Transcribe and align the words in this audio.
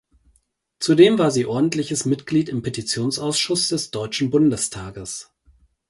Zudem 0.79 1.19
war 1.19 1.29
sie 1.29 1.45
ordentliches 1.45 2.05
Mitglied 2.07 2.49
im 2.49 2.63
Petitionsausschuss 2.63 3.69
des 3.69 3.91
Deutschen 3.91 4.31
Bundestages. 4.31 5.31